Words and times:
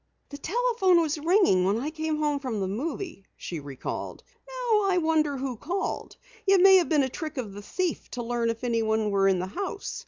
"The 0.29 0.37
telephone 0.39 0.99
was 0.99 1.19
ringing 1.19 1.63
when 1.63 1.77
I 1.79 1.91
came 1.91 2.39
from 2.39 2.59
the 2.59 2.67
movie," 2.67 3.23
she 3.35 3.59
recalled. 3.59 4.23
"Now 4.47 4.89
I 4.89 4.97
wonder 4.97 5.37
who 5.37 5.57
called? 5.57 6.17
It 6.47 6.59
may 6.59 6.77
have 6.77 6.89
been 6.89 7.03
a 7.03 7.07
trick 7.07 7.37
of 7.37 7.53
the 7.53 7.61
thief 7.61 8.09
to 8.17 8.23
learn 8.23 8.49
if 8.49 8.63
anyone 8.63 9.11
were 9.11 9.27
in 9.27 9.37
the 9.37 9.45
house. 9.45 9.99